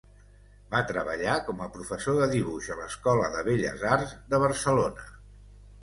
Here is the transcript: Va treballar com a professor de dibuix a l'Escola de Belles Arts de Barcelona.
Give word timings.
Va 0.71 0.79
treballar 0.91 1.35
com 1.51 1.61
a 1.67 1.67
professor 1.77 2.19
de 2.21 2.29
dibuix 2.33 2.73
a 2.77 2.81
l'Escola 2.83 3.31
de 3.37 3.47
Belles 3.53 3.89
Arts 3.95 4.19
de 4.35 4.45
Barcelona. 4.49 5.11